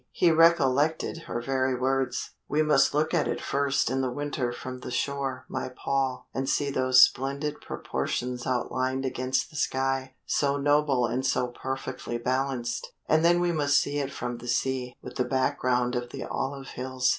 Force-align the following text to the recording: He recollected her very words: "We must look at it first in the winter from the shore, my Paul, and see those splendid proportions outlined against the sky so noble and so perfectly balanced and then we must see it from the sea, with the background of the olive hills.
He 0.11 0.31
recollected 0.31 1.25
her 1.27 1.39
very 1.43 1.75
words: 1.75 2.31
"We 2.49 2.63
must 2.63 2.91
look 2.95 3.13
at 3.13 3.27
it 3.27 3.39
first 3.39 3.91
in 3.91 4.01
the 4.01 4.09
winter 4.09 4.51
from 4.51 4.79
the 4.79 4.89
shore, 4.89 5.45
my 5.47 5.69
Paul, 5.69 6.25
and 6.33 6.49
see 6.49 6.71
those 6.71 7.03
splendid 7.03 7.61
proportions 7.61 8.47
outlined 8.47 9.05
against 9.05 9.51
the 9.51 9.55
sky 9.55 10.15
so 10.25 10.57
noble 10.57 11.05
and 11.05 11.23
so 11.23 11.49
perfectly 11.49 12.17
balanced 12.17 12.93
and 13.07 13.23
then 13.23 13.39
we 13.39 13.51
must 13.51 13.79
see 13.79 13.99
it 13.99 14.11
from 14.11 14.39
the 14.39 14.47
sea, 14.47 14.95
with 15.03 15.17
the 15.17 15.23
background 15.23 15.95
of 15.95 16.09
the 16.09 16.23
olive 16.25 16.69
hills. 16.69 17.09